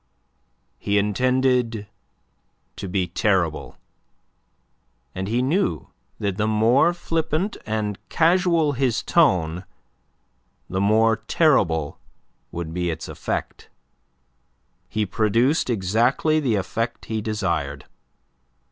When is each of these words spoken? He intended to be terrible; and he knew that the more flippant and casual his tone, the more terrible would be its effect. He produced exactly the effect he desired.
He 0.79 0.97
intended 0.97 1.85
to 2.75 2.87
be 2.89 3.05
terrible; 3.07 3.77
and 5.13 5.27
he 5.27 5.43
knew 5.43 5.89
that 6.17 6.37
the 6.37 6.47
more 6.47 6.91
flippant 6.91 7.55
and 7.67 7.99
casual 8.09 8.71
his 8.71 9.03
tone, 9.03 9.63
the 10.67 10.81
more 10.81 11.17
terrible 11.17 11.99
would 12.51 12.73
be 12.73 12.89
its 12.89 13.07
effect. 13.07 13.69
He 14.89 15.05
produced 15.05 15.69
exactly 15.69 16.39
the 16.39 16.55
effect 16.55 17.05
he 17.05 17.21
desired. 17.21 17.85